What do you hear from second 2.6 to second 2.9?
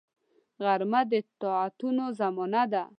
ده